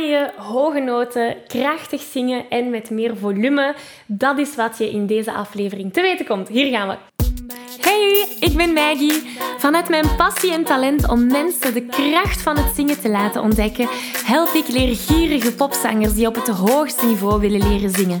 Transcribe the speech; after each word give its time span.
je 0.00 0.30
hoge 0.36 0.80
noten 0.80 1.36
krachtig 1.46 2.02
zingen 2.02 2.44
en 2.48 2.70
met 2.70 2.90
meer 2.90 3.16
volume? 3.16 3.74
Dat 4.06 4.38
is 4.38 4.54
wat 4.54 4.78
je 4.78 4.90
in 4.90 5.06
deze 5.06 5.32
aflevering 5.32 5.92
te 5.92 6.00
weten 6.00 6.26
komt. 6.26 6.48
Hier 6.48 6.70
gaan 6.70 6.88
we. 6.88 6.96
Hey, 7.80 8.26
ik 8.40 8.56
ben 8.56 8.72
Maggie. 8.72 9.22
Vanuit 9.58 9.88
mijn 9.88 10.16
passie 10.16 10.52
en 10.52 10.64
talent 10.64 11.08
om 11.08 11.26
mensen 11.26 11.74
de 11.74 11.86
kracht 11.86 12.42
van 12.42 12.56
het 12.56 12.74
zingen 12.74 13.00
te 13.00 13.08
laten 13.08 13.42
ontdekken, 13.42 13.88
help 14.24 14.54
ik 14.54 14.68
leergierige 14.68 15.54
popzangers 15.54 16.14
die 16.14 16.26
op 16.26 16.34
het 16.34 16.48
hoogste 16.48 17.06
niveau 17.06 17.40
willen 17.40 17.68
leren 17.68 17.90
zingen. 17.90 18.20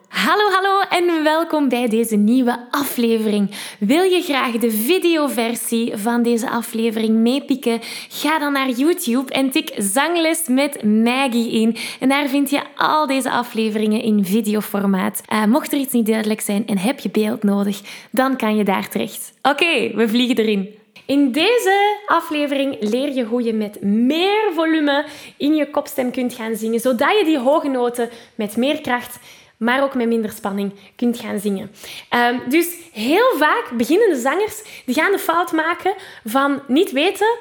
Hallo, 0.25 0.49
hallo 0.49 0.81
en 0.89 1.23
welkom 1.23 1.69
bij 1.69 1.87
deze 1.87 2.15
nieuwe 2.15 2.67
aflevering. 2.71 3.51
Wil 3.79 4.03
je 4.03 4.21
graag 4.21 4.51
de 4.51 4.71
videoversie 4.71 5.97
van 5.97 6.23
deze 6.23 6.49
aflevering 6.49 7.17
meepikken? 7.17 7.79
Ga 8.09 8.39
dan 8.39 8.53
naar 8.53 8.69
YouTube 8.69 9.33
en 9.33 9.51
tik 9.51 9.73
Zangles 9.77 10.47
met 10.47 10.83
Maggie 10.83 11.51
in. 11.51 11.77
En 11.99 12.09
daar 12.09 12.27
vind 12.27 12.49
je 12.49 12.61
al 12.75 13.07
deze 13.07 13.31
afleveringen 13.31 14.01
in 14.01 14.25
videoformaat. 14.25 15.21
Uh, 15.33 15.45
mocht 15.45 15.71
er 15.71 15.79
iets 15.79 15.93
niet 15.93 16.05
duidelijk 16.05 16.41
zijn 16.41 16.67
en 16.67 16.77
heb 16.77 16.99
je 16.99 17.09
beeld 17.09 17.43
nodig, 17.43 17.81
dan 18.11 18.37
kan 18.37 18.55
je 18.55 18.63
daar 18.63 18.89
terecht. 18.89 19.33
Oké, 19.41 19.95
we 19.95 20.07
vliegen 20.07 20.37
erin. 20.37 20.79
In 21.05 21.31
deze 21.31 21.97
aflevering 22.05 22.77
leer 22.79 23.13
je 23.13 23.23
hoe 23.23 23.43
je 23.43 23.53
met 23.53 23.81
meer 23.81 24.51
volume 24.55 25.05
in 25.37 25.55
je 25.55 25.69
kopstem 25.69 26.11
kunt 26.11 26.33
gaan 26.33 26.55
zingen, 26.55 26.79
zodat 26.79 27.17
je 27.19 27.25
die 27.25 27.39
hoge 27.39 27.67
noten 27.67 28.09
met 28.35 28.57
meer 28.57 28.81
kracht, 28.81 29.19
maar 29.61 29.83
ook 29.83 29.95
met 29.95 30.07
minder 30.07 30.31
spanning 30.31 30.73
kunt 30.95 31.19
gaan 31.19 31.39
zingen. 31.39 31.71
Um, 32.15 32.41
dus 32.49 32.67
heel 32.91 33.37
vaak 33.37 33.69
beginnende 33.73 34.15
zangers 34.15 34.61
die 34.85 34.95
gaan 34.95 35.11
de 35.11 35.19
fout 35.19 35.51
maken 35.51 35.93
van 36.25 36.61
niet 36.67 36.91
weten 36.91 37.37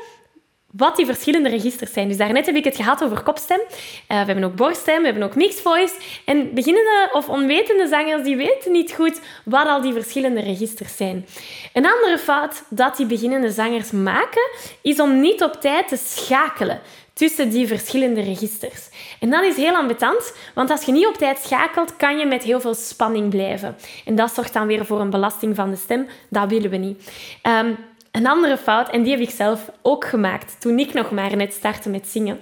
wat 0.71 0.97
die 0.97 1.07
verschillende 1.07 1.49
registers 1.49 1.93
zijn. 1.93 2.09
Dus 2.09 2.17
daarnet 2.17 2.47
heb 2.47 2.55
ik 2.55 2.65
het 2.65 2.77
gehad 2.77 3.05
over 3.05 3.23
kopstem. 3.23 3.59
Uh, 3.61 3.73
we 4.07 4.15
hebben 4.15 4.45
ook 4.45 4.55
borststem, 4.55 4.99
we 4.99 5.05
hebben 5.05 5.23
ook 5.23 5.35
mixed 5.35 5.61
voice. 5.61 5.95
En 6.25 6.55
beginnende 6.55 7.09
of 7.12 7.29
onwetende 7.29 7.89
zangers 7.89 8.23
die 8.23 8.37
weten 8.37 8.73
niet 8.73 8.93
goed 8.93 9.21
wat 9.45 9.67
al 9.67 9.81
die 9.81 9.93
verschillende 9.93 10.41
registers 10.41 10.97
zijn. 10.97 11.27
Een 11.73 11.87
andere 11.87 12.19
fout 12.19 12.62
dat 12.69 12.97
die 12.97 13.07
beginnende 13.07 13.51
zangers 13.51 13.91
maken, 13.91 14.51
is 14.83 15.01
om 15.01 15.21
niet 15.21 15.43
op 15.43 15.53
tijd 15.61 15.89
te 15.89 15.97
schakelen 15.97 16.81
tussen 17.12 17.51
die 17.51 17.67
verschillende 17.67 18.21
registers. 18.21 18.89
En 19.21 19.31
dat 19.31 19.45
is 19.45 19.57
heel 19.57 19.75
ambetant, 19.75 20.34
want 20.55 20.71
als 20.71 20.84
je 20.84 20.93
niet 20.93 21.07
op 21.07 21.15
tijd 21.15 21.39
schakelt, 21.39 21.97
kan 21.97 22.19
je 22.19 22.27
met 22.27 22.43
heel 22.43 22.61
veel 22.61 22.75
spanning 22.75 23.31
blijven. 23.31 23.77
En 24.05 24.15
dat 24.15 24.34
zorgt 24.34 24.53
dan 24.53 24.67
weer 24.67 24.87
voor 24.87 25.01
een 25.01 25.11
belasting 25.11 25.57
van 25.57 25.71
de 25.71 25.77
stem. 25.77 26.09
Dat 26.29 26.49
willen 26.49 26.71
we 26.71 26.77
niet. 26.77 27.12
Um, 27.43 27.77
een 28.11 28.27
andere 28.27 28.56
fout, 28.56 28.91
en 28.91 29.03
die 29.03 29.12
heb 29.12 29.20
ik 29.20 29.30
zelf 29.30 29.70
ook 29.83 30.05
gemaakt 30.05 30.61
toen 30.61 30.78
ik 30.78 30.92
nog 30.92 31.11
maar 31.11 31.36
net 31.36 31.53
startte 31.53 31.89
met 31.89 32.08
zingen. 32.08 32.41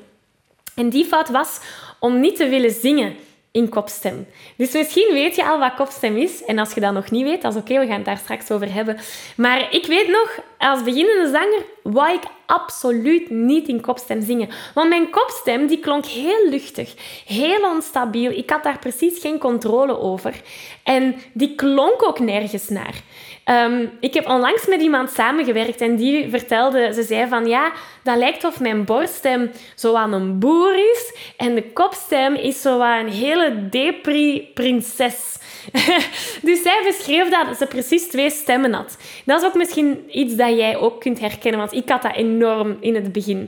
En 0.75 0.89
die 0.89 1.05
fout 1.05 1.29
was 1.29 1.61
om 1.99 2.21
niet 2.21 2.37
te 2.37 2.49
willen 2.49 2.71
zingen 2.71 3.17
in 3.51 3.69
kopstem. 3.69 4.27
Dus 4.57 4.73
misschien 4.73 5.11
weet 5.13 5.37
je 5.37 5.45
al 5.45 5.59
wat 5.59 5.75
kopstem 5.75 6.17
is. 6.17 6.45
En 6.45 6.59
als 6.59 6.73
je 6.73 6.81
dat 6.81 6.93
nog 6.93 7.11
niet 7.11 7.25
weet, 7.25 7.43
dat 7.43 7.55
is 7.55 7.61
oké, 7.61 7.79
we 7.79 7.87
gaan 7.87 7.97
het 7.97 8.05
daar 8.05 8.19
straks 8.19 8.51
over 8.51 8.73
hebben. 8.73 8.99
Maar 9.37 9.75
ik 9.75 9.87
weet 9.87 10.09
nog, 10.09 10.39
als 10.59 10.83
beginnende 10.83 11.31
zanger, 11.31 11.63
wou 11.83 12.13
ik 12.13 12.23
absoluut 12.47 13.31
niet 13.31 13.69
in 13.69 13.81
kopstem 13.81 14.23
zingen. 14.23 14.49
Want 14.75 14.89
mijn 14.89 15.11
kopstem 15.11 15.67
die 15.67 15.79
klonk 15.79 16.07
heel 16.07 16.49
luchtig, 16.49 16.95
heel 17.27 17.71
onstabiel. 17.75 18.31
Ik 18.31 18.51
had 18.51 18.63
daar 18.63 18.79
precies 18.79 19.21
geen 19.21 19.39
controle 19.39 19.99
over. 19.99 20.41
En 20.83 21.17
die 21.33 21.55
klonk 21.55 22.07
ook 22.07 22.19
nergens 22.19 22.69
naar. 22.69 23.03
Ehm, 23.49 23.87
ik 24.01 24.15
heb 24.15 24.29
onlangs 24.29 24.67
met 24.67 24.81
iemand 24.81 25.11
samengewerkt 25.11 25.81
en 25.81 25.97
die 25.97 26.31
vertelde, 26.31 26.93
ze 26.95 27.03
zei 27.03 27.29
van 27.29 27.47
ja, 27.47 27.73
dat 28.03 28.17
lijkt 28.17 28.45
of 28.45 28.61
mijn 28.61 28.85
borststem 28.85 29.51
zo 29.75 29.95
aan 29.95 30.13
een 30.13 30.39
boer 30.39 30.75
is 30.75 31.15
en 31.37 31.55
de 31.55 31.73
kopstem 31.73 32.35
is 32.35 32.63
zo 32.63 32.81
aan 32.81 33.07
een 33.07 33.13
hele 33.13 33.69
depri-prinses. 33.69 35.39
dus 36.43 36.63
zij 36.63 36.81
beschreef 36.85 37.29
dat 37.29 37.57
ze 37.57 37.67
precies 37.67 38.09
twee 38.09 38.31
stemmen 38.31 38.73
had. 38.73 38.97
Dat 39.25 39.41
is 39.41 39.47
ook 39.47 39.55
misschien 39.55 40.05
iets 40.11 40.37
dat 40.37 40.57
jij 40.57 40.77
ook 40.77 41.01
kunt 41.01 41.21
herkennen, 41.21 41.61
want 41.61 41.73
ik 41.73 41.89
had 41.89 42.03
dat 42.03 42.15
enorm 42.15 42.77
in 42.81 42.95
het 42.95 43.13
begin. 43.13 43.39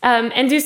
Um, 0.00 0.30
en 0.30 0.48
dus 0.48 0.64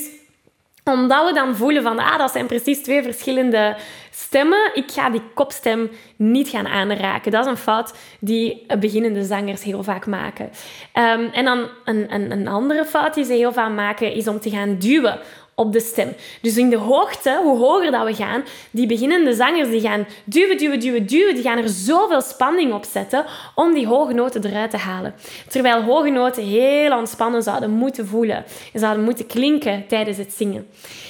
omdat 0.84 1.28
we 1.28 1.34
dan 1.34 1.56
voelen 1.56 1.82
van, 1.82 1.98
ah, 1.98 2.18
dat 2.18 2.30
zijn 2.30 2.46
precies 2.46 2.82
twee 2.82 3.02
verschillende 3.02 3.76
stemmen. 4.10 4.70
Ik 4.74 4.90
ga 4.90 5.10
die 5.10 5.22
kopstem 5.34 5.90
niet 6.16 6.48
gaan 6.48 6.66
aanraken. 6.66 7.32
Dat 7.32 7.44
is 7.44 7.50
een 7.50 7.56
fout 7.56 7.94
die 8.18 8.66
beginnende 8.78 9.24
zangers 9.24 9.62
heel 9.62 9.82
vaak 9.82 10.06
maken. 10.06 10.44
Um, 10.44 11.30
en 11.32 11.44
dan 11.44 11.68
een, 11.84 12.14
een, 12.14 12.30
een 12.30 12.48
andere 12.48 12.84
fout 12.84 13.14
die 13.14 13.24
ze 13.24 13.32
heel 13.32 13.52
vaak 13.52 13.72
maken, 13.72 14.12
is 14.12 14.28
om 14.28 14.40
te 14.40 14.50
gaan 14.50 14.78
duwen 14.78 15.18
op 15.54 15.72
de 15.72 15.80
stem. 15.80 16.14
Dus 16.42 16.56
in 16.56 16.70
de 16.70 16.76
hoogte, 16.76 17.40
hoe 17.42 17.58
hoger 17.58 17.90
dat 17.90 18.04
we 18.04 18.14
gaan, 18.14 18.44
die 18.70 18.86
beginnende 18.86 19.34
zangers 19.34 19.68
die 19.68 19.80
gaan 19.80 20.06
duwen, 20.24 20.58
duwen, 20.58 20.80
duwen, 20.80 21.06
duwen, 21.06 21.34
die 21.34 21.42
gaan 21.42 21.58
er 21.58 21.68
zoveel 21.68 22.20
spanning 22.20 22.72
op 22.72 22.84
zetten 22.92 23.24
om 23.54 23.74
die 23.74 23.86
hoge 23.86 24.12
noten 24.12 24.44
eruit 24.44 24.70
te 24.70 24.76
halen. 24.76 25.14
Terwijl 25.48 25.82
hoge 25.82 26.10
noten 26.10 26.44
heel 26.44 26.98
ontspannen 26.98 27.42
zouden 27.42 27.70
moeten 27.70 28.06
voelen 28.06 28.44
en 28.72 28.80
zouden 28.80 29.04
moeten 29.04 29.26
klinken 29.26 29.86
tijdens 29.86 30.16
het 30.16 30.32
zingen. 30.32 30.66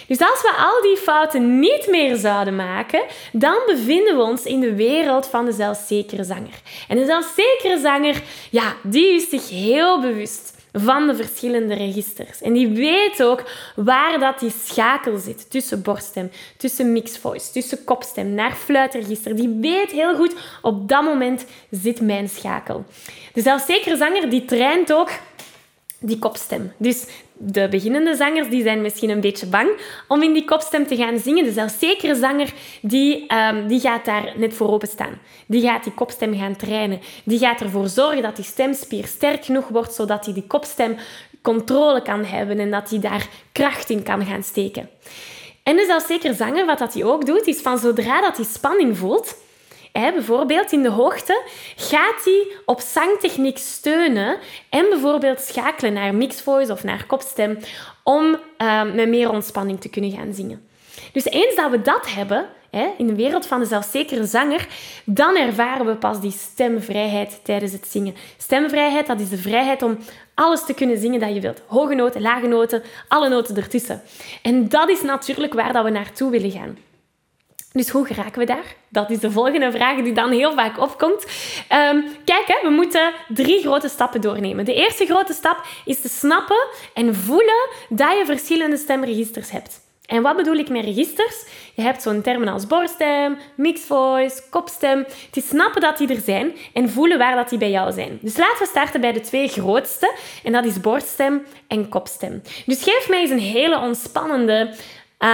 Dus 0.06 0.18
als 0.18 0.42
we 0.42 0.52
al 0.56 0.82
die 0.82 0.96
fouten 0.96 1.58
niet 1.58 1.86
meer 1.90 2.16
zouden 2.16 2.56
maken, 2.56 3.02
dan 3.32 3.56
bevinden 3.66 4.16
we 4.16 4.22
ons 4.22 4.42
in 4.42 4.60
de 4.60 4.74
wereld 4.74 5.26
van 5.26 5.44
de 5.44 5.52
zelfzekere 5.52 6.24
zanger. 6.24 6.60
En 6.88 6.96
de 6.96 7.04
zelfzekere 7.04 7.78
zanger, 7.78 8.22
ja, 8.50 8.74
die 8.82 9.14
is 9.14 9.28
zich 9.28 9.48
heel 9.48 10.00
bewust 10.00 10.53
van 10.76 11.06
de 11.06 11.14
verschillende 11.14 11.74
registers. 11.74 12.42
En 12.42 12.52
die 12.52 12.68
weet 12.68 13.22
ook 13.22 13.44
waar 13.76 14.18
dat 14.18 14.38
die 14.38 14.52
schakel 14.64 15.18
zit 15.18 15.50
tussen 15.50 15.82
borststem, 15.82 16.30
tussen 16.56 16.92
mixed 16.92 17.18
voice, 17.18 17.52
tussen 17.52 17.84
kopstem 17.84 18.34
naar 18.34 18.52
fluitregister. 18.52 19.36
Die 19.36 19.58
weet 19.60 19.90
heel 19.90 20.16
goed, 20.16 20.34
op 20.62 20.88
dat 20.88 21.02
moment 21.02 21.44
zit 21.70 22.00
mijn 22.00 22.28
schakel. 22.28 22.84
De 23.32 23.40
zelfzekere 23.40 23.96
zanger 23.96 24.30
die 24.30 24.44
traint 24.44 24.92
ook 24.92 25.10
die 25.98 26.18
kopstem. 26.18 26.72
Dus 26.76 27.04
de 27.36 27.68
beginnende 27.68 28.14
zangers 28.14 28.48
die 28.48 28.62
zijn 28.62 28.82
misschien 28.82 29.10
een 29.10 29.20
beetje 29.20 29.46
bang 29.46 29.68
om 30.08 30.22
in 30.22 30.32
die 30.32 30.44
kopstem 30.44 30.86
te 30.86 30.96
gaan 30.96 31.18
zingen. 31.18 31.44
De 31.44 31.52
zelfzekere 31.52 32.14
zanger 32.14 32.52
die, 32.82 33.34
um, 33.34 33.66
die 33.66 33.80
gaat 33.80 34.04
daar 34.04 34.32
net 34.36 34.54
voor 34.54 34.68
openstaan. 34.68 35.18
Die 35.46 35.62
gaat 35.62 35.84
die 35.84 35.92
kopstem 35.92 36.36
gaan 36.38 36.56
trainen. 36.56 37.00
Die 37.24 37.38
gaat 37.38 37.60
ervoor 37.60 37.88
zorgen 37.88 38.22
dat 38.22 38.36
die 38.36 38.44
stemspier 38.44 39.06
sterk 39.06 39.44
genoeg 39.44 39.68
wordt, 39.68 39.92
zodat 39.92 40.24
hij 40.24 40.34
die 40.34 40.46
kopstem 40.46 40.96
controle 41.42 42.02
kan 42.02 42.24
hebben 42.24 42.58
en 42.58 42.70
dat 42.70 42.90
hij 42.90 42.98
daar 42.98 43.28
kracht 43.52 43.90
in 43.90 44.02
kan 44.02 44.24
gaan 44.24 44.42
steken. 44.42 44.88
En 45.62 45.76
de 45.76 45.84
zelfzekere 45.86 46.34
zanger, 46.34 46.66
wat 46.66 46.78
dat 46.78 46.94
hij 46.94 47.04
ook 47.04 47.26
doet, 47.26 47.46
is 47.46 47.60
van 47.60 47.78
zodra 47.78 48.20
dat 48.20 48.36
hij 48.36 48.46
spanning 48.46 48.98
voelt, 48.98 49.36
bijvoorbeeld 50.00 50.72
in 50.72 50.82
de 50.82 50.90
hoogte, 50.90 51.42
gaat 51.76 52.24
hij 52.24 52.46
op 52.64 52.80
zangtechniek 52.80 53.58
steunen 53.58 54.38
en 54.68 54.86
bijvoorbeeld 54.88 55.40
schakelen 55.40 55.92
naar 55.92 56.14
mixed 56.14 56.42
voice 56.42 56.72
of 56.72 56.84
naar 56.84 57.06
kopstem 57.06 57.58
om 58.02 58.36
ehm, 58.56 58.94
met 58.94 59.08
meer 59.08 59.30
ontspanning 59.30 59.80
te 59.80 59.88
kunnen 59.88 60.10
gaan 60.10 60.34
zingen. 60.34 60.68
Dus 61.12 61.24
eens 61.24 61.54
dat 61.54 61.70
we 61.70 61.82
dat 61.82 62.10
hebben, 62.10 62.46
hè, 62.70 62.86
in 62.98 63.06
de 63.06 63.14
wereld 63.14 63.46
van 63.46 63.60
de 63.60 63.66
zelfzekere 63.66 64.24
zanger, 64.24 64.66
dan 65.04 65.36
ervaren 65.36 65.86
we 65.86 65.96
pas 65.96 66.20
die 66.20 66.32
stemvrijheid 66.32 67.40
tijdens 67.42 67.72
het 67.72 67.86
zingen. 67.88 68.14
Stemvrijheid, 68.36 69.06
dat 69.06 69.20
is 69.20 69.28
de 69.28 69.36
vrijheid 69.36 69.82
om 69.82 69.98
alles 70.34 70.64
te 70.64 70.74
kunnen 70.74 70.98
zingen 70.98 71.20
dat 71.20 71.34
je 71.34 71.40
wilt. 71.40 71.62
Hoge 71.66 71.94
noten, 71.94 72.20
lage 72.20 72.46
noten, 72.46 72.82
alle 73.08 73.28
noten 73.28 73.56
ertussen. 73.56 74.02
En 74.42 74.68
dat 74.68 74.88
is 74.88 75.02
natuurlijk 75.02 75.54
waar 75.54 75.72
dat 75.72 75.84
we 75.84 75.90
naartoe 75.90 76.30
willen 76.30 76.50
gaan. 76.50 76.76
Dus 77.78 77.88
hoe 77.88 78.06
geraken 78.06 78.38
we 78.38 78.46
daar? 78.46 78.74
Dat 78.88 79.10
is 79.10 79.18
de 79.18 79.30
volgende 79.30 79.72
vraag 79.72 80.02
die 80.02 80.12
dan 80.12 80.30
heel 80.30 80.52
vaak 80.52 80.80
opkomt. 80.80 81.24
Um, 81.92 82.04
kijk, 82.24 82.44
hè, 82.46 82.68
we 82.68 82.74
moeten 82.74 83.12
drie 83.28 83.60
grote 83.60 83.88
stappen 83.88 84.20
doornemen. 84.20 84.64
De 84.64 84.74
eerste 84.74 85.06
grote 85.06 85.32
stap 85.32 85.66
is 85.84 86.00
te 86.00 86.08
snappen 86.08 86.66
en 86.94 87.14
voelen 87.14 87.68
dat 87.88 88.18
je 88.18 88.24
verschillende 88.24 88.76
stemregisters 88.76 89.50
hebt. 89.50 89.80
En 90.06 90.22
wat 90.22 90.36
bedoel 90.36 90.54
ik 90.54 90.68
met 90.68 90.84
registers? 90.84 91.44
Je 91.74 91.82
hebt 91.82 92.02
zo'n 92.02 92.22
termen 92.22 92.48
als 92.48 92.66
borststem, 92.66 93.38
mixed 93.54 93.86
voice, 93.86 94.42
kopstem. 94.50 94.98
Het 94.98 95.36
is 95.36 95.48
snappen 95.48 95.80
dat 95.80 95.98
die 95.98 96.08
er 96.08 96.20
zijn 96.24 96.52
en 96.72 96.90
voelen 96.90 97.18
waar 97.18 97.36
dat 97.36 97.48
die 97.48 97.58
bij 97.58 97.70
jou 97.70 97.92
zijn. 97.92 98.18
Dus 98.22 98.36
laten 98.36 98.58
we 98.58 98.66
starten 98.66 99.00
bij 99.00 99.12
de 99.12 99.20
twee 99.20 99.48
grootste. 99.48 100.14
En 100.44 100.52
dat 100.52 100.64
is 100.64 100.80
borststem 100.80 101.46
en 101.68 101.88
kopstem. 101.88 102.42
Dus 102.66 102.82
geef 102.82 103.08
mij 103.08 103.20
eens 103.20 103.30
een 103.30 103.38
hele 103.38 103.78
ontspannende... 103.78 104.74
Uh... 105.24 105.30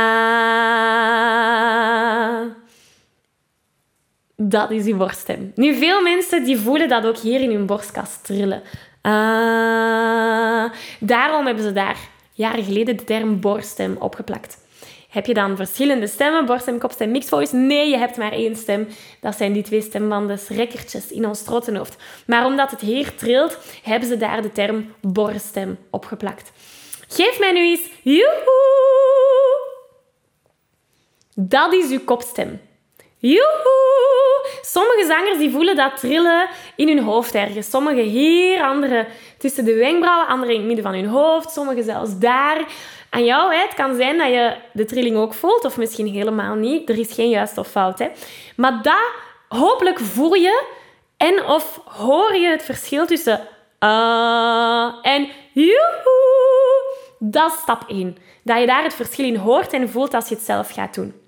Dat 4.37 4.71
is 4.71 4.85
je 4.85 4.95
borststem. 4.95 5.53
Nu, 5.55 5.75
veel 5.75 6.03
mensen 6.03 6.45
die 6.45 6.59
voelen 6.59 6.89
dat 6.89 7.07
ook 7.07 7.17
hier 7.17 7.41
in 7.41 7.51
hun 7.51 7.67
borstkast 7.67 8.25
trillen. 8.25 8.63
Uh... 9.03 9.13
Daarom 11.01 11.47
hebben 11.47 11.65
ze 11.65 11.73
daar 11.73 11.97
jaren 12.33 12.65
geleden 12.65 12.97
de 12.97 13.05
term 13.05 13.41
borststem 13.41 13.97
opgeplakt. 13.99 14.59
Heb 15.11 15.27
je 15.27 15.35
dan 15.35 15.57
verschillende 15.57 16.07
stemmen, 16.07 16.47
borststem, 16.47 16.79
kopstem, 16.79 17.11
mixed 17.11 17.31
voice? 17.31 17.57
Nee, 17.57 17.91
je 17.91 17.97
hebt 17.97 18.17
maar 18.17 18.33
één 18.33 18.57
stem. 18.57 18.89
Dat 19.21 19.37
zijn 19.37 19.53
die 19.53 19.63
twee 19.63 19.81
stembanden, 19.83 20.39
rekkertjes 20.49 21.11
in 21.11 21.27
ons 21.27 21.43
trottenhoofd. 21.43 21.97
Maar 22.27 22.47
omdat 22.47 22.71
het 22.71 22.81
hier 22.81 23.15
trilt, 23.15 23.59
hebben 23.83 24.09
ze 24.09 24.17
daar 24.17 24.43
de 24.43 24.53
term 24.53 24.95
borststem 25.01 25.79
opgeplakt. 25.91 26.53
Geef 27.09 27.39
mij 27.39 27.53
nu 27.53 27.61
eens 27.61 27.89
joehoe. 28.03 29.20
Dat 31.49 31.73
is 31.73 31.91
uw 31.91 32.05
kopstem. 32.05 32.61
Joehoe! 33.19 34.47
Sommige 34.63 35.05
zangers 35.07 35.39
die 35.39 35.51
voelen 35.51 35.77
dat 35.77 35.97
trillen 35.97 36.49
in 36.77 36.89
hun 36.89 37.03
hoofd 37.03 37.35
ergens. 37.35 37.71
Sommige 37.71 38.01
hier, 38.01 38.63
andere 38.63 39.07
tussen 39.39 39.65
de 39.65 39.75
wenkbrauwen, 39.75 40.29
andere 40.29 40.53
in 40.53 40.59
het 40.59 40.67
midden 40.67 40.85
van 40.85 40.95
hun 40.95 41.07
hoofd, 41.07 41.51
sommige 41.51 41.83
zelfs 41.83 42.19
daar. 42.19 42.65
Aan 43.11 43.25
jou, 43.25 43.55
hè, 43.55 43.61
het 43.61 43.75
kan 43.75 43.97
zijn 43.97 44.19
dat 44.19 44.29
je 44.29 44.57
de 44.73 44.85
trilling 44.85 45.17
ook 45.17 45.35
voelt, 45.35 45.65
of 45.65 45.77
misschien 45.77 46.07
helemaal 46.07 46.55
niet. 46.55 46.89
Er 46.89 46.99
is 46.99 47.13
geen 47.13 47.29
juist 47.29 47.59
of 47.59 47.69
fout. 47.69 47.99
Hè. 47.99 48.09
Maar 48.57 48.83
dat, 48.83 49.11
hopelijk 49.49 49.99
voel 49.99 50.35
je 50.35 50.65
en 51.17 51.45
of 51.45 51.81
hoor 51.85 52.35
je 52.35 52.49
het 52.49 52.63
verschil 52.63 53.07
tussen 53.07 53.49
uh, 53.81 54.95
en 55.03 55.29
joehoe. 55.53 56.97
Dat 57.19 57.53
is 57.53 57.59
stap 57.59 57.85
1. 57.89 58.17
Dat 58.43 58.61
je 58.61 58.67
daar 58.67 58.83
het 58.83 58.95
verschil 58.95 59.25
in 59.25 59.37
hoort 59.37 59.73
en 59.73 59.91
voelt 59.91 60.15
als 60.15 60.29
je 60.29 60.35
het 60.35 60.45
zelf 60.45 60.71
gaat 60.71 60.95
doen. 60.95 61.20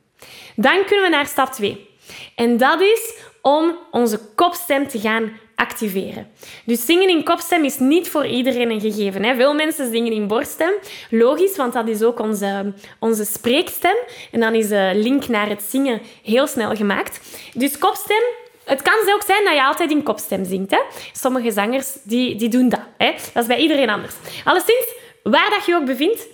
Dan 0.56 0.84
kunnen 0.86 1.04
we 1.04 1.16
naar 1.16 1.26
stap 1.26 1.52
2. 1.52 1.88
En 2.34 2.56
dat 2.56 2.80
is 2.80 3.14
om 3.42 3.76
onze 3.90 4.20
kopstem 4.34 4.88
te 4.88 5.00
gaan 5.00 5.32
activeren. 5.54 6.30
Dus 6.64 6.84
zingen 6.84 7.08
in 7.08 7.24
kopstem 7.24 7.64
is 7.64 7.78
niet 7.78 8.08
voor 8.08 8.26
iedereen 8.26 8.70
een 8.70 8.80
gegeven. 8.80 9.22
Hè. 9.22 9.34
Veel 9.34 9.54
mensen 9.54 9.90
zingen 9.90 10.12
in 10.12 10.26
borststem. 10.26 10.72
Logisch, 11.10 11.56
want 11.56 11.72
dat 11.72 11.88
is 11.88 12.02
ook 12.02 12.18
onze, 12.18 12.72
onze 12.98 13.24
spreekstem. 13.24 13.96
En 14.30 14.40
dan 14.40 14.54
is 14.54 14.68
de 14.68 14.92
link 14.94 15.28
naar 15.28 15.48
het 15.48 15.62
zingen 15.62 16.00
heel 16.22 16.46
snel 16.46 16.76
gemaakt. 16.76 17.20
Dus 17.54 17.78
kopstem, 17.78 18.22
het 18.64 18.82
kan 18.82 19.14
ook 19.14 19.22
zijn 19.26 19.44
dat 19.44 19.54
je 19.54 19.64
altijd 19.64 19.90
in 19.90 20.02
kopstem 20.02 20.44
zingt. 20.44 20.70
Hè. 20.70 20.80
Sommige 21.12 21.50
zangers 21.50 21.92
die, 22.02 22.36
die 22.36 22.48
doen 22.48 22.68
dat. 22.68 22.82
Hè. 22.98 23.10
Dat 23.32 23.42
is 23.42 23.48
bij 23.48 23.58
iedereen 23.58 23.90
anders. 23.90 24.14
Alleszins, 24.44 24.94
waar 25.22 25.50
dat 25.50 25.66
je 25.66 25.74
ook 25.74 25.84
bevindt 25.84 26.26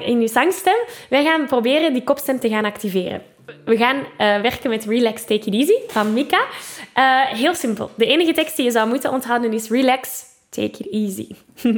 in 0.00 0.20
je 0.20 0.28
zangstem, 0.28 0.76
wij 1.08 1.24
gaan 1.24 1.46
proberen 1.46 1.92
die 1.92 2.04
kopstem 2.04 2.40
te 2.40 2.48
gaan 2.48 2.64
activeren. 2.64 3.33
We 3.64 3.76
gaan 3.76 3.96
uh, 3.96 4.04
werken 4.40 4.70
met 4.70 4.84
Relax 4.84 5.24
Take 5.24 5.50
It 5.50 5.54
Easy 5.54 5.74
van 5.86 6.12
Mika. 6.12 6.44
Uh, 6.98 7.20
heel 7.24 7.54
simpel. 7.54 7.90
De 7.94 8.06
enige 8.06 8.32
tekst 8.32 8.56
die 8.56 8.64
je 8.64 8.70
zou 8.70 8.88
moeten 8.88 9.10
onthouden 9.10 9.52
is 9.52 9.68
Relax 9.68 10.24
Take 10.50 10.78
It 10.78 10.90
Easy. 10.90 11.28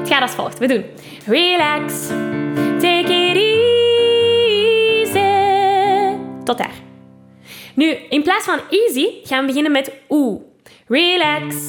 Het 0.00 0.08
gaat 0.08 0.22
als 0.22 0.30
volgt. 0.30 0.58
We 0.58 0.66
doen 0.66 0.84
Relax 1.26 2.06
Take 2.78 3.12
It 3.12 3.36
Easy. 3.36 3.60
Tot 6.44 6.58
daar. 6.58 6.74
Nu, 7.74 7.86
in 7.90 8.22
plaats 8.22 8.44
van 8.44 8.60
easy 8.70 9.08
gaan 9.24 9.40
we 9.40 9.46
beginnen 9.46 9.72
met 9.72 9.92
oe. 10.08 10.40
Relax 10.86 11.68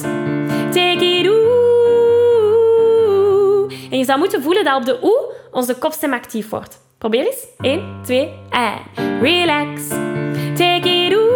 Take 0.70 1.04
It 1.04 1.26
Oeh. 1.26 1.42
En 3.90 3.98
je 3.98 4.04
zou 4.04 4.18
moeten 4.18 4.42
voelen 4.42 4.64
dat 4.64 4.76
op 4.76 4.84
de 4.84 4.98
oe 5.02 5.32
onze 5.50 5.74
kopstem 5.74 6.12
actief 6.12 6.48
wordt. 6.48 6.82
Probeer 7.04 7.26
eens. 7.26 7.46
1, 7.60 8.00
2 8.02 8.32
en 8.50 8.78
relax. 9.20 9.88
Take 10.54 10.88
it 10.88 11.12
oeh. 11.12 11.30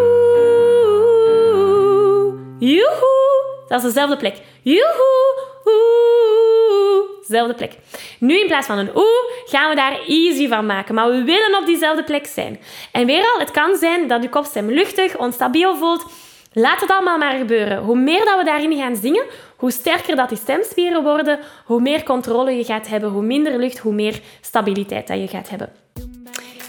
Joehoe. 2.58 3.64
Dat 3.68 3.78
is 3.78 3.84
dezelfde 3.84 4.16
plek. 4.16 4.36
Joehoe. 4.62 5.38
Oeh. 5.64 7.02
Dezelfde 7.26 7.54
plek. 7.54 7.72
Nu 8.18 8.40
in 8.40 8.46
plaats 8.46 8.66
van 8.66 8.78
een 8.78 8.96
oeh 8.96 9.24
gaan 9.44 9.68
we 9.68 9.76
daar 9.76 9.98
easy 10.06 10.48
van 10.48 10.66
maken. 10.66 10.94
Maar 10.94 11.10
we 11.10 11.22
willen 11.22 11.58
op 11.60 11.66
diezelfde 11.66 12.04
plek 12.04 12.26
zijn. 12.26 12.60
En 12.92 13.06
weer 13.06 13.32
al, 13.32 13.38
het 13.38 13.50
kan 13.50 13.76
zijn 13.76 14.06
dat 14.06 14.22
je 14.22 14.28
kopstem 14.28 14.70
luchtig, 14.70 15.16
onstabiel 15.16 15.76
voelt. 15.76 16.04
Laat 16.52 16.80
het 16.80 16.90
allemaal 16.90 17.18
maar 17.18 17.38
gebeuren. 17.38 17.78
Hoe 17.78 17.98
meer 17.98 18.24
dat 18.24 18.38
we 18.38 18.44
daarin 18.44 18.76
gaan 18.76 18.96
zingen, 18.96 19.24
hoe 19.56 19.70
sterker 19.70 20.16
dat 20.16 20.28
die 20.28 20.38
stemspieren 20.38 21.02
worden, 21.02 21.38
hoe 21.64 21.80
meer 21.80 22.02
controle 22.02 22.50
je 22.50 22.64
gaat 22.64 22.88
hebben, 22.88 23.10
hoe 23.10 23.22
minder 23.22 23.58
lucht, 23.58 23.78
hoe 23.78 23.94
meer 23.94 24.20
stabiliteit 24.40 25.06
dat 25.06 25.18
je 25.18 25.28
gaat 25.28 25.48
hebben. 25.48 25.72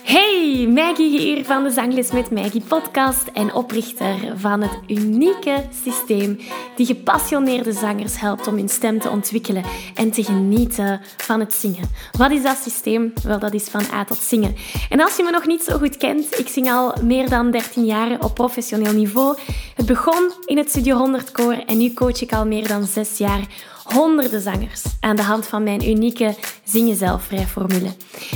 Hey, 0.10 0.68
Maggie 0.68 1.20
hier 1.20 1.46
van 1.46 1.64
de 1.64 1.70
Zangles 1.70 2.12
met 2.12 2.32
Maggie 2.32 2.62
podcast 2.68 3.28
en 3.34 3.54
oprichter 3.54 4.34
van 4.36 4.62
het 4.62 4.80
unieke 4.88 5.66
systeem 5.84 6.40
die 6.76 6.86
gepassioneerde 6.86 7.74
zangers 7.74 8.20
helpt 8.20 8.48
om 8.48 8.56
hun 8.56 8.70
stem 8.70 9.00
te 9.00 9.10
ontwikkelen 9.10 9.64
en 9.96 10.12
te 10.12 10.24
genieten 10.24 11.02
van 11.18 11.40
het 11.40 11.54
zingen. 11.54 11.90
Wat 12.18 12.32
is 12.32 12.44
dat 12.44 12.58
systeem? 12.58 13.14
Wel, 13.24 13.40
dat 13.40 13.54
is 13.54 13.70
van 13.70 13.84
A 13.94 14.04
tot 14.04 14.18
zingen. 14.18 14.56
En 14.90 15.02
als 15.02 15.18
je 15.18 15.24
me 15.24 15.32
nog 15.32 15.46
niet 15.46 15.64
zo 15.64 15.78
goed 15.78 15.98
kent, 15.98 16.40
ik 16.40 16.48
zing 16.48 16.72
al 16.72 16.94
meer 17.04 17.30
dan 17.30 17.52
13 17.52 17.86
jaar 17.86 18.24
op 18.24 18.36
professioneel 18.36 18.94
niveau. 18.94 19.38
Het 19.76 19.86
begon 19.86 20.32
in 20.46 20.58
het 20.58 20.70
Studio 20.70 20.98
100 20.98 21.32
koor 21.32 21.54
en 21.66 21.78
nu 21.78 21.94
coach 21.94 22.22
ik 22.22 22.34
al 22.34 22.46
meer 22.46 22.68
dan 22.68 22.86
6 22.86 23.18
jaar 23.18 23.48
honderden 23.94 24.42
zangers 24.42 24.84
aan 25.00 25.16
de 25.16 25.22
hand 25.22 25.48
van 25.48 25.64
mijn 25.64 25.90
unieke 25.90 26.36
Zing 26.64 26.88
Jezelf 26.88 27.24
Vrij 27.24 27.48
formule. 27.48 27.96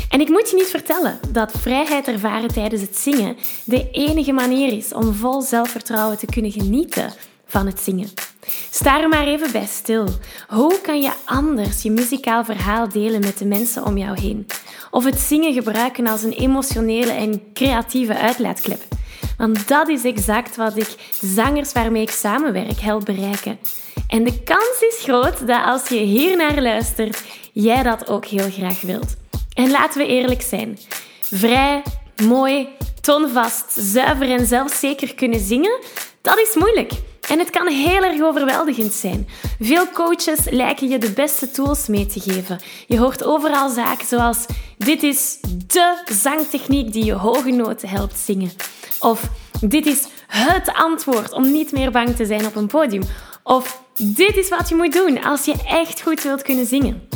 En 0.09 0.21
ik 0.21 0.29
moet 0.29 0.50
je 0.50 0.55
niet 0.55 0.67
vertellen 0.67 1.19
dat 1.29 1.51
vrijheid 1.57 2.07
ervaren 2.07 2.53
tijdens 2.53 2.81
het 2.81 2.97
zingen 2.97 3.35
de 3.63 3.89
enige 3.91 4.31
manier 4.31 4.73
is 4.73 4.94
om 4.94 5.13
vol 5.13 5.41
zelfvertrouwen 5.41 6.17
te 6.17 6.25
kunnen 6.25 6.51
genieten 6.51 7.13
van 7.45 7.65
het 7.65 7.79
zingen. 7.79 8.09
Sta 8.71 9.01
er 9.01 9.09
maar 9.09 9.27
even 9.27 9.51
bij 9.51 9.65
stil. 9.65 10.07
Hoe 10.47 10.81
kan 10.81 11.01
je 11.01 11.11
anders 11.25 11.81
je 11.81 11.91
muzikaal 11.91 12.45
verhaal 12.45 12.89
delen 12.89 13.19
met 13.19 13.38
de 13.38 13.45
mensen 13.45 13.85
om 13.85 13.97
jou 13.97 14.19
heen? 14.19 14.47
Of 14.91 15.03
het 15.03 15.19
zingen 15.19 15.53
gebruiken 15.53 16.07
als 16.07 16.23
een 16.23 16.31
emotionele 16.31 17.11
en 17.11 17.41
creatieve 17.53 18.17
uitlaatklep? 18.17 18.81
Want 19.44 19.68
dat 19.68 19.90
is 19.90 20.04
exact 20.04 20.56
wat 20.56 20.78
ik 20.78 20.88
de 21.19 21.28
zangers 21.28 21.72
waarmee 21.72 22.01
ik 22.01 22.10
samenwerk 22.10 22.80
help 22.80 23.06
bereiken. 23.06 23.60
En 24.07 24.24
de 24.24 24.44
kans 24.44 24.77
is 24.79 25.03
groot 25.03 25.48
dat 25.48 25.65
als 25.65 25.88
je 25.88 25.96
hier 25.96 26.38
naar 26.38 26.62
luistert, 26.62 27.24
jij 27.51 27.84
dat 27.84 28.10
ook 28.10 28.25
heel 28.25 28.51
graag 28.51 28.82
wilt. 28.82 29.15
En 29.53 29.72
laten 29.72 30.01
we 30.01 30.08
eerlijk 30.08 30.41
zijn. 30.41 30.77
Vrij, 31.22 31.84
mooi, 32.25 32.67
tonvast, 33.01 33.72
zuiver 33.72 34.29
en 34.29 34.46
zelfzeker 34.46 35.15
kunnen 35.15 35.39
zingen, 35.39 35.79
dat 36.22 36.38
is 36.38 36.56
moeilijk. 36.56 36.91
En 37.30 37.39
het 37.39 37.50
kan 37.50 37.68
heel 37.68 38.03
erg 38.03 38.22
overweldigend 38.22 38.94
zijn. 38.94 39.27
Veel 39.60 39.89
coaches 39.89 40.39
lijken 40.50 40.89
je 40.89 40.98
de 40.98 41.12
beste 41.12 41.51
tools 41.51 41.88
mee 41.88 42.06
te 42.06 42.20
geven. 42.20 42.60
Je 42.88 43.00
hoort 43.00 43.24
overal 43.24 43.70
zaken 43.70 44.08
zoals: 44.08 44.46
dit 44.77 45.03
is 45.03 45.38
de 45.68 46.01
zangtechniek 46.06 46.94
die 46.94 47.06
je 47.06 47.13
hoge 47.13 47.51
noten 47.51 47.89
helpt 47.89 48.18
zingen. 48.18 48.51
Of 49.00 49.30
dit 49.62 49.86
is 49.86 50.08
het 50.27 50.74
antwoord 50.74 51.34
om 51.34 51.51
niet 51.51 51.72
meer 51.72 51.92
bang 51.92 52.15
te 52.15 52.25
zijn 52.25 52.46
op 52.46 52.56
een 52.56 52.68
podium. 52.68 53.03
Of 53.44 53.82
dit 53.98 54.38
is 54.38 54.50
wat 54.50 54.70
je 54.70 54.75
moet 54.75 54.94
doen 54.94 55.24
als 55.24 55.46
je 55.46 55.56
echt 55.68 56.01
goed 56.01 56.24
wilt 56.24 56.42
kunnen 56.42 56.65
zingen. 56.65 57.08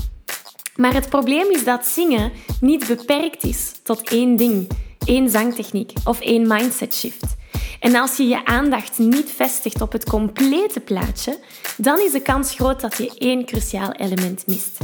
Maar 0.76 0.94
het 0.94 1.10
probleem 1.10 1.52
is 1.52 1.64
dat 1.64 1.86
zingen 1.86 2.32
niet 2.62 2.88
beperkt 2.88 3.44
is 3.44 3.72
tot 3.84 4.10
één 4.10 4.36
ding, 4.36 4.70
één 5.06 5.30
zangtechniek 5.30 5.94
of 6.04 6.20
één 6.20 6.48
mindset 6.48 6.96
shift. 6.96 7.37
En 7.80 7.96
als 7.96 8.18
je 8.18 8.28
je 8.28 8.46
aandacht 8.46 8.98
niet 8.98 9.32
vestigt 9.36 9.82
op 9.82 9.92
het 9.92 10.10
complete 10.10 10.80
plaatje, 10.80 11.40
dan 11.78 12.00
is 12.00 12.12
de 12.12 12.22
kans 12.22 12.54
groot 12.54 12.82
dat 12.82 12.98
je 12.98 13.16
één 13.18 13.46
cruciaal 13.46 13.92
element 13.92 14.48
mist. 14.48 14.78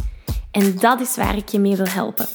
En 0.52 0.78
dat 0.80 1.00
is 1.00 1.16
waar 1.16 1.38
ik 1.38 1.50
je 1.50 1.60
mee 1.60 1.76
wil 1.76 1.88
helpen. 1.88 2.28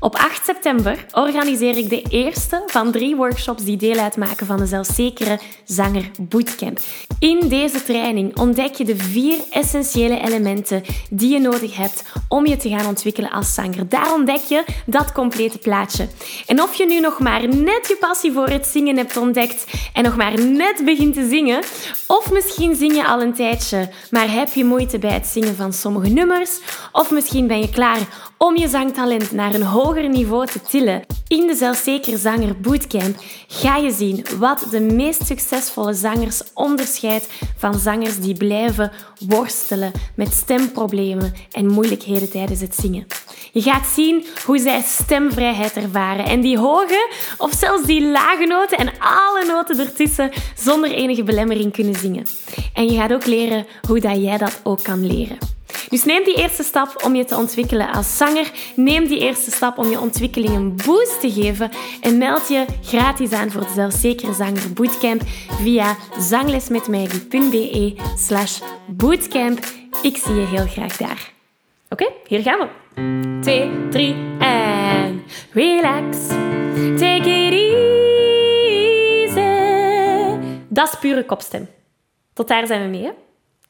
Op 0.00 0.14
8 0.14 0.44
september 0.44 1.06
organiseer 1.12 1.76
ik 1.76 1.88
de 1.88 2.02
eerste 2.02 2.62
van 2.66 2.92
drie 2.92 3.16
workshops 3.16 3.64
die 3.64 3.76
deel 3.76 3.98
uitmaken 3.98 4.46
van 4.46 4.56
de 4.56 4.66
Zelfzekere 4.66 5.38
Zanger 5.64 6.10
Bootcamp. 6.20 6.78
In 7.18 7.48
deze 7.48 7.82
training 7.82 8.38
ontdek 8.38 8.74
je 8.74 8.84
de 8.84 8.96
vier 8.96 9.38
essentiële 9.50 10.20
elementen 10.20 10.82
die 11.10 11.32
je 11.32 11.38
nodig 11.38 11.76
hebt 11.76 12.02
om 12.28 12.46
je 12.46 12.56
te 12.56 12.68
gaan 12.68 12.86
ontwikkelen 12.86 13.30
als 13.30 13.54
zanger. 13.54 13.88
Daar 13.88 14.12
ontdek 14.12 14.40
je 14.48 14.64
dat 14.86 15.12
complete 15.12 15.58
plaatje. 15.58 16.08
En 16.46 16.62
of 16.62 16.74
je 16.74 16.86
nu 16.86 17.00
nog 17.00 17.18
maar 17.18 17.48
net 17.48 17.88
je 17.88 17.96
passie 18.00 18.32
voor 18.32 18.48
het 18.48 18.66
zingen 18.66 18.96
hebt 18.96 19.16
ontdekt 19.16 19.66
en 19.92 20.02
nog 20.02 20.16
maar 20.16 20.40
net 20.40 20.82
begint 20.84 21.14
te 21.14 21.28
zingen, 21.28 21.62
of 22.06 22.30
misschien 22.30 22.76
zing 22.76 22.94
je 22.94 23.06
al 23.06 23.22
een 23.22 23.34
tijdje, 23.34 23.88
maar 24.10 24.30
heb 24.32 24.52
je 24.52 24.64
moeite 24.64 24.98
bij 24.98 25.12
het 25.12 25.26
zingen 25.26 25.56
van 25.56 25.72
sommige 25.72 26.08
nummers, 26.08 26.60
of 26.92 27.10
misschien 27.10 27.46
ben 27.46 27.60
je 27.60 27.70
klaar 27.70 27.98
om 28.38 28.56
je 28.56 28.68
zangtalent 28.68 29.32
naar 29.32 29.54
een 29.54 29.62
hoger 29.66 30.08
niveau 30.08 30.46
te 30.46 30.60
tillen. 30.60 31.02
In 31.28 31.46
de 31.46 31.54
Zelfzeker 31.54 32.18
Zanger 32.18 32.60
Bootcamp 32.60 33.16
ga 33.46 33.76
je 33.76 33.90
zien 33.90 34.24
wat 34.38 34.66
de 34.70 34.80
meest 34.80 35.26
succesvolle 35.26 35.94
zangers 35.94 36.42
onderscheidt 36.54 37.28
van 37.56 37.78
zangers 37.78 38.20
die 38.20 38.36
blijven 38.36 38.92
worstelen 39.26 39.92
met 40.14 40.32
stemproblemen 40.32 41.34
en 41.52 41.66
moeilijkheden 41.66 42.30
tijdens 42.30 42.60
het 42.60 42.74
zingen. 42.74 43.06
Je 43.52 43.62
gaat 43.62 43.86
zien 43.86 44.26
hoe 44.44 44.58
zij 44.58 44.82
stemvrijheid 44.82 45.76
ervaren 45.76 46.24
en 46.24 46.40
die 46.40 46.58
hoge 46.58 47.10
of 47.38 47.52
zelfs 47.52 47.86
die 47.86 48.10
lage 48.10 48.46
noten 48.46 48.78
en 48.78 48.90
alle 48.98 49.44
noten 49.46 49.78
ertussen 49.80 50.30
zonder 50.56 50.90
enige 50.90 51.22
belemmering 51.22 51.72
kunnen 51.72 51.94
zingen. 51.94 52.26
En 52.72 52.84
je 52.84 52.98
gaat 52.98 53.12
ook 53.12 53.26
leren 53.26 53.66
hoe 53.88 54.00
dat 54.00 54.22
jij 54.22 54.38
dat 54.38 54.60
ook 54.62 54.82
kan 54.82 55.06
leren. 55.06 55.55
Dus 55.88 56.04
neem 56.04 56.24
die 56.24 56.36
eerste 56.36 56.62
stap 56.62 57.04
om 57.04 57.14
je 57.14 57.24
te 57.24 57.36
ontwikkelen 57.36 57.92
als 57.92 58.16
zanger. 58.16 58.50
Neem 58.76 59.06
die 59.06 59.18
eerste 59.18 59.50
stap 59.50 59.78
om 59.78 59.90
je 59.90 60.00
ontwikkeling 60.00 60.54
een 60.54 60.76
boost 60.84 61.20
te 61.20 61.32
geven. 61.32 61.70
En 62.00 62.18
meld 62.18 62.48
je 62.48 62.64
gratis 62.82 63.32
aan 63.32 63.50
voor 63.50 63.60
het 63.60 63.70
Zelfzekere 63.70 64.32
Zanger 64.32 64.72
Bootcamp 64.72 65.22
via 65.62 65.96
zanglesmetmaggie.be 66.18 67.94
slash 68.16 68.60
bootcamp. 68.86 69.58
Ik 70.02 70.16
zie 70.16 70.34
je 70.34 70.46
heel 70.46 70.66
graag 70.66 70.96
daar. 70.96 71.32
Oké, 71.88 72.06
hier 72.26 72.42
gaan 72.42 72.58
we. 72.58 72.68
2, 73.40 73.70
3 73.90 74.14
en 74.38 75.24
relax. 75.52 76.26
Take 76.96 77.30
it 77.30 77.52
easy. 77.52 77.86
Dat 80.68 80.88
is 80.92 80.98
pure 80.98 81.24
kopstem. 81.24 81.68
Tot 82.32 82.48
daar 82.48 82.66
zijn 82.66 82.82
we 82.82 82.88
mee? 82.88 83.12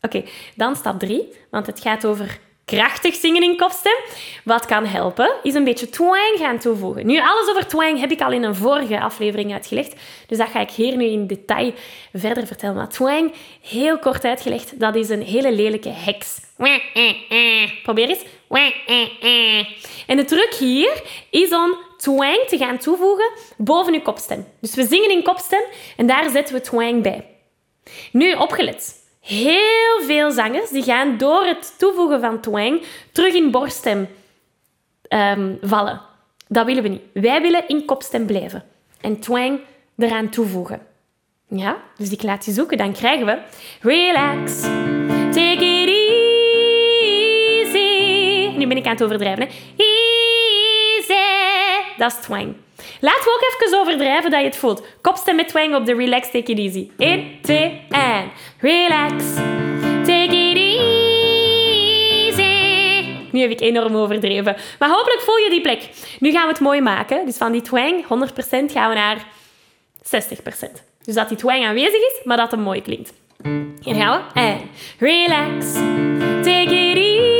Oké, 0.00 0.24
dan 0.54 0.76
stap 0.76 0.98
3, 0.98 1.32
want 1.50 1.66
het 1.66 1.80
gaat 1.80 2.06
over 2.06 2.38
krachtig 2.64 3.14
zingen 3.14 3.42
in 3.42 3.56
kopstem. 3.56 3.96
Wat 4.44 4.66
kan 4.66 4.86
helpen, 4.86 5.34
is 5.42 5.54
een 5.54 5.64
beetje 5.64 5.88
twang 5.88 6.36
gaan 6.38 6.58
toevoegen. 6.58 7.06
Nu, 7.06 7.20
alles 7.20 7.48
over 7.48 7.66
twang 7.66 8.00
heb 8.00 8.10
ik 8.10 8.20
al 8.20 8.32
in 8.32 8.42
een 8.42 8.54
vorige 8.54 9.00
aflevering 9.00 9.52
uitgelegd, 9.52 9.94
dus 10.26 10.38
dat 10.38 10.48
ga 10.48 10.60
ik 10.60 10.70
hier 10.70 10.96
nu 10.96 11.04
in 11.04 11.26
detail 11.26 11.72
verder 12.12 12.46
vertellen. 12.46 12.74
Maar 12.76 12.88
twang, 12.88 13.32
heel 13.60 13.98
kort 13.98 14.24
uitgelegd, 14.24 14.80
dat 14.80 14.94
is 14.94 15.08
een 15.08 15.22
hele 15.22 15.52
lelijke 15.52 15.88
heks. 15.88 16.40
Probeer 17.82 18.08
eens. 18.08 18.24
En 20.06 20.16
de 20.16 20.24
truc 20.24 20.54
hier 20.58 21.02
is 21.30 21.52
om 21.52 21.76
twang 21.96 22.38
te 22.48 22.56
gaan 22.56 22.78
toevoegen 22.78 23.30
boven 23.56 23.92
je 23.92 24.02
kopstem. 24.02 24.46
Dus 24.60 24.74
we 24.74 24.86
zingen 24.86 25.10
in 25.10 25.22
kopstem 25.22 25.62
en 25.96 26.06
daar 26.06 26.30
zetten 26.30 26.54
we 26.54 26.60
twang 26.60 27.02
bij. 27.02 27.26
Nu, 28.12 28.32
opgelet. 28.32 29.04
Heel 29.26 30.02
veel 30.02 30.30
zangers 30.30 30.70
die 30.70 30.82
gaan 30.82 31.16
door 31.16 31.44
het 31.44 31.74
toevoegen 31.78 32.20
van 32.20 32.40
twang 32.40 32.82
terug 33.12 33.34
in 33.34 33.50
borststem 33.50 34.08
ehm, 35.08 35.54
vallen. 35.60 36.00
Dat 36.48 36.66
willen 36.66 36.82
we 36.82 36.88
niet. 36.88 37.02
Wij 37.12 37.42
willen 37.42 37.68
in 37.68 37.84
kopstem 37.84 38.26
blijven. 38.26 38.64
En 39.00 39.20
twang 39.20 39.60
eraan 39.98 40.28
toevoegen. 40.28 40.80
Ja, 41.48 41.76
dus 41.96 42.10
ik 42.10 42.22
laat 42.22 42.44
je 42.44 42.52
zoeken. 42.52 42.78
Dan 42.78 42.92
krijgen 42.92 43.26
we... 43.26 43.38
Relax, 43.80 44.60
take 45.30 45.64
it 45.64 45.88
easy. 47.68 48.56
Nu 48.56 48.66
ben 48.66 48.76
ik 48.76 48.86
aan 48.86 48.92
het 48.92 49.04
overdrijven. 49.04 49.42
Hè. 49.42 49.48
Easy. 49.76 51.14
Dat 51.96 52.12
is 52.12 52.18
twang. 52.18 52.54
Laten 53.00 53.24
we 53.24 53.30
ook 53.34 53.64
even 53.64 53.78
overdrijven 53.80 54.30
dat 54.30 54.40
je 54.40 54.46
het 54.46 54.56
voelt. 54.56 54.86
Kopstem 55.00 55.36
met 55.36 55.48
twang 55.48 55.74
op 55.74 55.86
de 55.86 55.94
relax, 55.94 56.30
take 56.30 56.52
it 56.52 56.58
easy. 56.58 56.90
1, 56.98 57.40
2 57.42 57.58
en 57.60 57.85
relax, 58.58 59.24
take 60.04 60.50
it 60.50 60.56
easy. 60.56 60.76
Nu 63.32 63.40
heb 63.40 63.50
ik 63.50 63.60
enorm 63.60 63.96
overdreven. 63.96 64.56
Maar 64.78 64.88
hopelijk 64.88 65.20
voel 65.20 65.36
je 65.36 65.50
die 65.50 65.60
plek. 65.60 65.88
Nu 66.20 66.30
gaan 66.30 66.46
we 66.46 66.48
het 66.48 66.60
mooi 66.60 66.80
maken. 66.80 67.26
Dus 67.26 67.36
van 67.36 67.52
die 67.52 67.62
twang, 67.62 68.04
100% 68.04 68.06
gaan 68.72 68.88
we 68.88 68.94
naar 68.94 69.26
60%. 69.98 70.82
Dus 71.02 71.14
dat 71.14 71.28
die 71.28 71.36
twang 71.36 71.64
aanwezig 71.64 72.00
is, 72.00 72.20
maar 72.24 72.36
dat 72.36 72.50
het 72.50 72.60
mooi 72.60 72.82
klinkt. 72.82 73.12
Hier 73.80 73.94
gaan 73.94 74.22
we. 74.34 74.40
En 74.40 74.60
relax, 74.98 75.72
take 76.42 76.74
it 76.74 76.96
easy. 76.96 77.34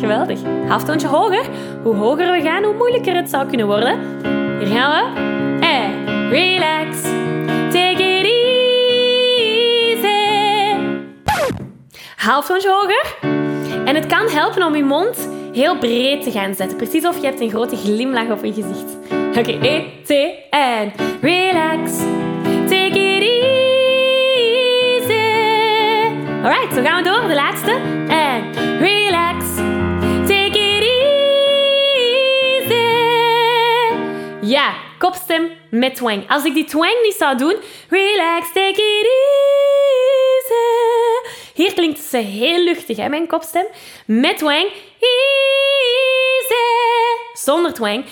Geweldig. 0.00 0.38
Halftoontje 0.68 1.08
hoger. 1.08 1.44
Hoe 1.82 1.94
hoger 1.94 2.32
we 2.32 2.40
gaan, 2.40 2.64
hoe 2.64 2.74
moeilijker 2.74 3.14
het 3.14 3.30
zou 3.30 3.46
kunnen 3.48 3.66
worden. 3.66 3.98
Hier 4.58 4.76
gaan 4.76 4.90
we. 4.90 5.20
En 5.66 6.28
relax. 6.30 6.81
Halftoontje 12.22 12.70
hoger. 12.70 13.16
En 13.84 13.94
het 13.94 14.06
kan 14.06 14.28
helpen 14.28 14.62
om 14.62 14.76
je 14.76 14.84
mond 14.84 15.28
heel 15.52 15.78
breed 15.78 16.22
te 16.22 16.30
gaan 16.30 16.54
zetten. 16.54 16.76
Precies 16.76 17.06
of 17.06 17.20
je 17.20 17.26
hebt 17.26 17.40
een 17.40 17.50
grote 17.50 17.76
glimlach 17.76 18.30
op 18.30 18.44
je 18.44 18.52
gezicht. 18.52 18.96
Oké, 19.28 19.38
okay, 19.38 19.58
1, 19.60 19.86
2 20.04 20.44
en 20.50 20.92
relax. 21.20 21.98
Take 22.68 22.98
it 22.98 23.22
easy. 25.02 25.12
Alright, 26.42 26.74
zo 26.74 26.82
gaan 26.82 27.02
we 27.02 27.08
door. 27.08 27.28
De 27.28 27.34
laatste. 27.34 27.70
En 28.08 28.52
relax. 28.78 29.44
Ja, 34.40 34.74
kopstem 34.98 35.50
met 35.70 35.94
twang. 35.94 36.28
Als 36.28 36.44
ik 36.44 36.54
die 36.54 36.64
twang 36.64 36.96
niet 37.02 37.16
zou 37.18 37.36
doen, 37.36 37.56
relax, 37.88 38.52
take 38.52 38.68
it 38.68 39.06
easy. 39.06 39.61
Hier 41.62 41.74
klinkt 41.74 42.00
ze 42.00 42.16
heel 42.16 42.64
luchtig, 42.64 42.96
hè, 42.96 43.08
mijn 43.08 43.26
kopstem. 43.26 43.66
Met 44.06 44.38
twang. 44.38 44.72
Zonder 47.32 47.72
twang. 47.72 48.04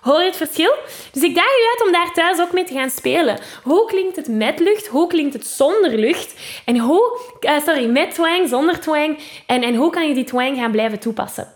Hoor 0.00 0.20
je 0.20 0.26
het 0.26 0.36
verschil? 0.36 0.74
Dus 1.12 1.22
ik 1.22 1.34
daag 1.34 1.44
je 1.44 1.74
uit 1.76 1.86
om 1.86 1.92
daar 1.92 2.12
thuis 2.12 2.40
ook 2.40 2.52
mee 2.52 2.64
te 2.64 2.74
gaan 2.74 2.90
spelen. 2.90 3.38
Hoe 3.62 3.86
klinkt 3.86 4.16
het 4.16 4.28
met 4.28 4.60
lucht? 4.60 4.86
Hoe 4.86 5.06
klinkt 5.06 5.32
het 5.32 5.46
zonder 5.46 5.98
lucht? 5.98 6.34
En 6.64 6.78
hoe, 6.78 7.20
uh, 7.40 7.60
sorry, 7.64 7.86
met 7.86 8.10
twang, 8.14 8.48
zonder 8.48 8.80
twang? 8.80 9.18
En, 9.46 9.62
en 9.62 9.74
hoe 9.74 9.90
kan 9.90 10.08
je 10.08 10.14
die 10.14 10.24
twang 10.24 10.56
gaan 10.56 10.70
blijven 10.72 10.98
toepassen? 10.98 11.52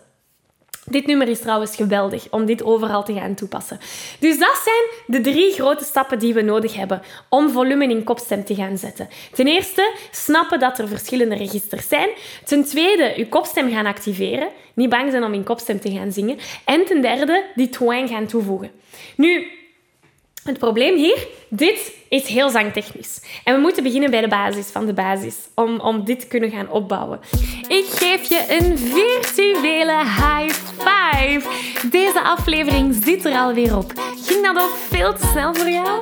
Dit 0.91 1.05
nummer 1.05 1.27
is 1.27 1.39
trouwens 1.39 1.75
geweldig 1.75 2.27
om 2.29 2.45
dit 2.45 2.63
overal 2.63 3.03
te 3.03 3.13
gaan 3.13 3.33
toepassen. 3.33 3.79
Dus 4.19 4.39
dat 4.39 4.61
zijn 4.63 5.21
de 5.21 5.31
drie 5.31 5.51
grote 5.51 5.83
stappen 5.83 6.19
die 6.19 6.33
we 6.33 6.41
nodig 6.41 6.75
hebben 6.75 7.01
om 7.29 7.49
volume 7.49 7.87
in 7.87 8.03
kopstem 8.03 8.43
te 8.45 8.55
gaan 8.55 8.77
zetten. 8.77 9.09
Ten 9.33 9.47
eerste, 9.47 9.93
snappen 10.11 10.59
dat 10.59 10.79
er 10.79 10.87
verschillende 10.87 11.35
registers 11.35 11.87
zijn. 11.87 12.09
Ten 12.45 12.63
tweede, 12.63 13.13
je 13.15 13.29
kopstem 13.29 13.71
gaan 13.71 13.85
activeren. 13.85 14.47
Niet 14.73 14.89
bang 14.89 15.11
zijn 15.11 15.23
om 15.23 15.33
in 15.33 15.43
kopstem 15.43 15.79
te 15.79 15.91
gaan 15.91 16.11
zingen. 16.11 16.37
En 16.65 16.85
ten 16.85 17.01
derde, 17.01 17.43
die 17.55 17.69
twang 17.69 18.09
gaan 18.09 18.25
toevoegen. 18.25 18.71
Nu, 19.15 19.47
het 20.43 20.57
probleem 20.57 20.95
hier, 20.95 21.27
dit 21.49 21.93
is 22.09 22.27
heel 22.27 22.49
zangtechnisch. 22.49 23.21
En 23.43 23.55
we 23.55 23.61
moeten 23.61 23.83
beginnen 23.83 24.11
bij 24.11 24.21
de 24.21 24.27
basis 24.27 24.67
van 24.67 24.85
de 24.85 24.93
basis, 24.93 25.35
om, 25.55 25.79
om 25.79 26.03
dit 26.03 26.19
te 26.19 26.27
kunnen 26.27 26.49
gaan 26.49 26.69
opbouwen. 26.69 27.19
Ik 27.67 27.85
geef 27.85 28.29
je 28.29 28.45
een 28.59 28.77
virtuele 28.77 29.97
high 29.97 30.55
five. 30.77 31.41
Deze 31.89 32.21
aflevering 32.21 32.99
zit 33.03 33.25
er 33.25 33.33
alweer 33.33 33.77
op. 33.77 33.93
Ging 34.25 34.45
dat 34.45 34.63
ook 34.63 34.75
veel 34.89 35.13
te 35.13 35.27
snel 35.31 35.55
voor 35.55 35.69
jou? 35.69 36.01